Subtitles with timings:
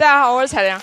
[0.00, 0.80] 大家好，我是彩玲。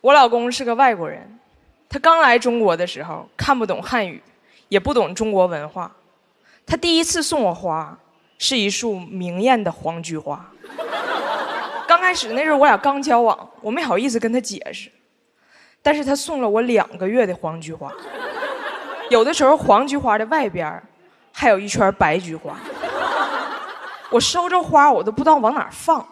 [0.00, 1.38] 我老公是个外国人，
[1.86, 4.22] 他刚来中国的时候看不懂汉语，
[4.70, 5.94] 也不懂中国文化。
[6.66, 7.94] 他第一次送我花，
[8.38, 10.42] 是一束明艳的黄菊花。
[11.86, 14.90] 刚开始那时候我俩刚交往，我没好意思跟他解释，
[15.82, 17.92] 但是他送了我两个月的黄菊花。
[19.10, 20.82] 有的时候黄菊花的外边
[21.34, 22.58] 还有一圈白菊花。
[24.10, 26.06] 我收着花，我都不知道往哪放，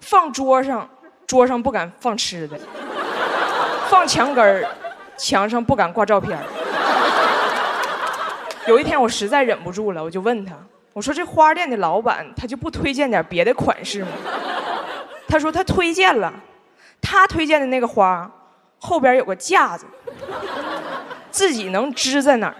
[0.00, 0.88] 放桌上，
[1.26, 2.56] 桌上不敢放吃的；
[3.88, 4.66] 放墙根儿，
[5.16, 6.38] 墙上不敢挂照片
[8.66, 10.54] 有一天我实在忍不住了，我就问他
[10.94, 14.08] ：“我说这花店的老板他就不推荐点别的款式吗？”
[15.28, 16.32] 他说他推荐了，
[17.02, 18.30] 他推荐的那个花
[18.78, 19.84] 后边有个架子，
[21.30, 22.54] 自己能支在哪儿。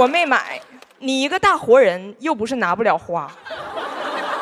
[0.00, 0.58] 我没买，
[1.00, 3.30] 你一个大活人又不是拿不了花。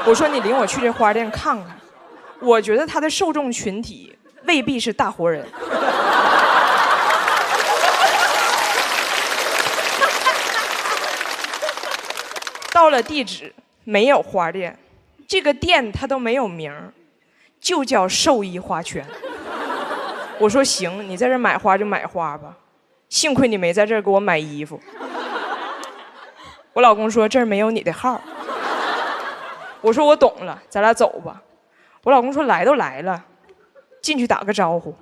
[0.05, 1.77] 我说你领我去这花店看看，
[2.39, 5.45] 我觉得他的受众群体未必是大活人。
[12.73, 14.79] 到了地址没有花店，
[15.27, 16.93] 这个店它都没有名儿，
[17.61, 19.05] 就叫兽医花圈。
[20.39, 22.55] 我说行，你在这买花就买花吧，
[23.09, 24.81] 幸亏你没在这给我买衣服。
[26.79, 28.21] 我老公说这儿没有你的号。
[29.83, 31.43] 我说我懂了，咱俩走吧。
[32.05, 33.21] 我老公说来都来了，
[34.01, 34.97] 进去打个招呼。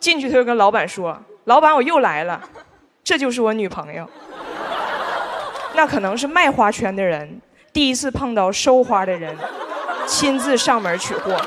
[0.00, 2.40] 进去他就跟老板说：“老板，我又来了，
[3.04, 4.08] 这就是我女朋友。
[5.76, 7.38] ”那可能是卖花圈的人
[7.70, 9.36] 第一次碰到收花的人，
[10.06, 11.38] 亲自上门取货。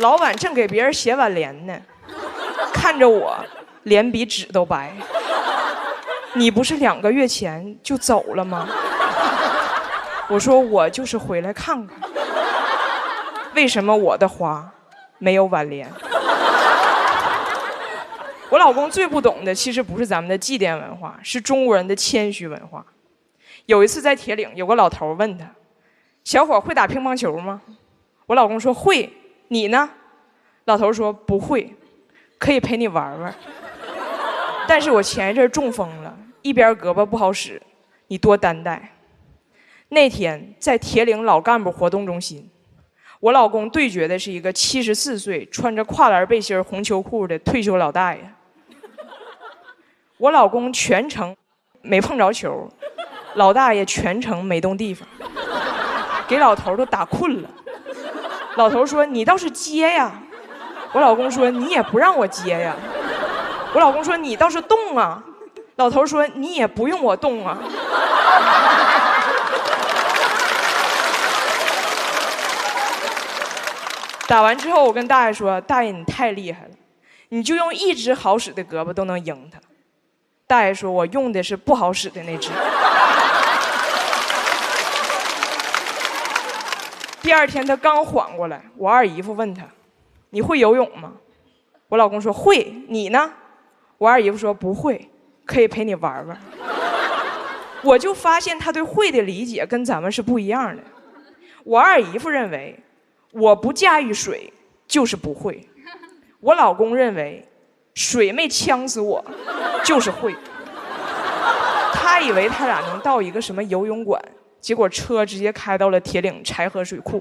[0.00, 1.78] 老板正给别人写挽联呢，
[2.72, 3.36] 看着我，
[3.82, 4.92] 脸比纸都白。
[6.34, 8.66] 你不是两个月前就走了吗？
[10.28, 11.98] 我说我就是回来看看，
[13.54, 14.72] 为什么我的花
[15.18, 15.86] 没有挽联？
[18.48, 22.82] 我老公最不懂的其实不是咱们的祭奠文化，是中国人的谦虚文化。
[23.66, 25.44] 有一次在铁岭，有个老头问他
[26.24, 27.60] ：“小伙会打乒乓球吗？”
[28.24, 29.12] 我老公说会。
[29.52, 29.90] 你呢？
[30.66, 31.74] 老头说不会，
[32.38, 33.34] 可以陪你玩玩。
[34.68, 37.60] 但是我前一阵中风了，一边胳膊不好使，
[38.06, 38.92] 你多担待。
[39.88, 42.48] 那天在铁岭老干部活动中心，
[43.18, 48.20] 我老公对决的是一个七十四岁、穿着跨栏背心、红秋裤的退休老大爷。
[50.16, 51.36] 我老公全程
[51.82, 52.70] 没碰着球，
[53.34, 55.08] 老大爷全程没动地方，
[56.28, 57.50] 给老头都打困了。
[58.56, 60.12] 老头说：“你倒是接呀！”
[60.92, 62.74] 我老公说：“你也不让我接呀！”
[63.72, 65.22] 我老公说：“你倒是动啊！”
[65.76, 67.56] 老头说：“你也不用我动啊！”
[74.26, 76.70] 打完之后，我跟大爷说：“大爷，你太厉害了，
[77.30, 79.58] 你就用一只好使的胳膊都能赢他。”
[80.46, 82.50] 大爷说：“我用的是不好使的那只。”
[87.30, 89.62] 第二天他刚缓过来，我二姨夫问他
[90.30, 91.12] ：“你会游泳吗？”
[91.86, 93.32] 我老公说：“会。”你呢？
[93.98, 95.08] 我二姨夫说：“不会，
[95.44, 96.36] 可以陪你玩玩。”
[97.84, 100.82] 我就发现他对会的理解跟咱们是不一样的。
[101.62, 102.76] 我二姨夫认为
[103.30, 104.52] 我不驾驭水
[104.88, 105.68] 就是不会，
[106.40, 107.46] 我老公认为
[107.94, 109.24] 水没呛死我
[109.84, 110.34] 就是会。
[111.92, 114.20] 他以为他俩能到一个什么游泳馆。
[114.60, 117.20] 结果车直接开到了铁岭柴河水库。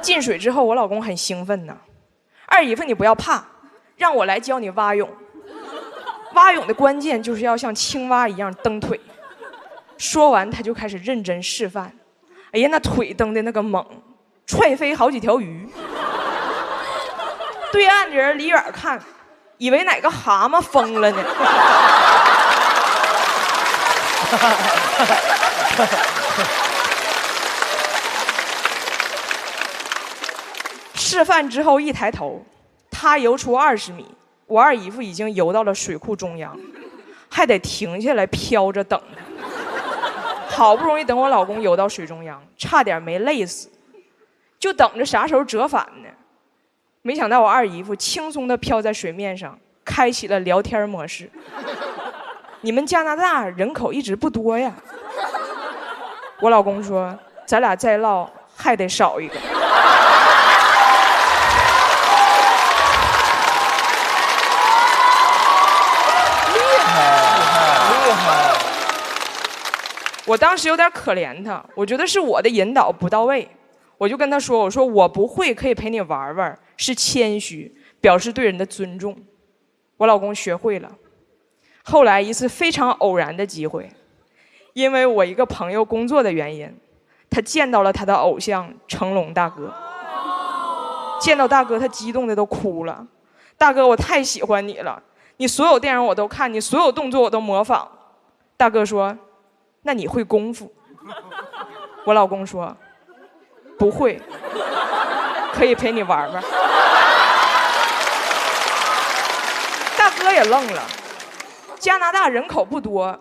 [0.00, 1.76] 进水之后，我老公很兴奋呢。
[2.46, 3.44] 二姨夫，你不要怕，
[3.96, 5.08] 让我来教你蛙泳。
[6.34, 9.00] 蛙泳的关键就是要像青蛙一样蹬腿。
[9.96, 11.90] 说完，他就开始认真示范。
[12.52, 13.84] 哎呀，那腿蹬的那个猛，
[14.46, 15.68] 踹飞好几条鱼。
[17.72, 19.00] 对岸的人离远看，
[19.58, 21.18] 以为哪个蛤蟆疯了呢。
[30.94, 32.44] 示范之后一抬头，
[32.90, 34.06] 他游出二十米，
[34.46, 36.58] 我二姨夫已经游到了水库中央，
[37.28, 39.24] 还得停下来飘着等他。
[40.48, 43.68] 好不容易等我老公游到水中央，差点没累死，
[44.58, 46.08] 就等着啥时候折返呢？
[47.02, 51.30] 没想到我二姨夫轻松的飘在水面上，开启了聊天模式。
[52.62, 54.74] 你们加拿大人口一直不多呀？
[56.40, 59.34] 我老公说，咱俩再唠还得少一个。
[59.34, 59.40] 厉
[66.78, 66.94] 害，
[67.88, 68.54] 厉害
[70.26, 73.48] 我当时有点可怜他，我觉得是我的引导不到位，
[73.96, 79.16] 我就跟他说：“我说我不会，可以陪你玩玩，是谦虚，表示对人的尊重。”
[79.96, 80.92] 我老公学会了。
[81.82, 83.90] 后来一次非常偶然的机会，
[84.76, 86.70] 因为我一个朋友工作的原因，
[87.30, 89.72] 他见到了他的偶像成龙大哥。
[91.18, 93.06] 见到大哥，他激动的都哭了。
[93.56, 95.02] 大哥，我太喜欢你了，
[95.38, 97.88] 你所有电影我都看，你所有动作我都模仿。
[98.58, 99.16] 大哥说。
[99.80, 100.70] 那你会功夫？
[102.04, 102.76] 我老公说
[103.78, 104.20] 不会，
[105.54, 106.42] 可以陪你玩玩。
[109.96, 110.82] 大哥也愣了，
[111.78, 113.18] 加拿大人口不多，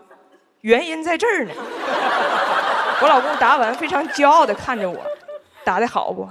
[0.66, 1.54] 原因在这儿呢。
[3.00, 4.98] 我老公答完，非常骄傲地看着我，
[5.64, 6.28] 答得好不？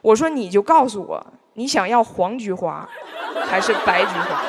[0.00, 2.88] 我说你就告诉我，你想要黄菊花
[3.50, 4.40] 还是白菊花？